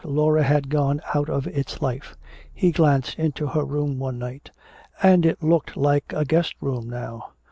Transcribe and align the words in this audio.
Laura 0.03 0.41
had 0.41 0.67
gone 0.67 0.99
out 1.13 1.29
of 1.29 1.45
its 1.45 1.79
life. 1.79 2.17
He 2.51 2.71
glanced 2.71 3.19
into 3.19 3.45
her 3.45 3.63
room 3.63 3.99
one 3.99 4.17
night, 4.17 4.49
and 5.03 5.27
it 5.27 5.43
looked 5.43 5.77
like 5.77 6.05
a 6.11 6.25
guest 6.25 6.55
room 6.59 6.89
now. 6.89 7.33